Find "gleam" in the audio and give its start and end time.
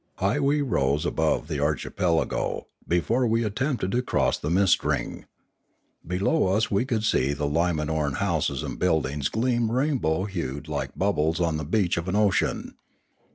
9.29-9.71